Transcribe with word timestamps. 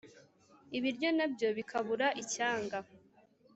ibiryo 0.77 1.09
na 1.17 1.25
byo 1.33 1.47
bikabura 1.57 2.07
icyanga 2.21 2.77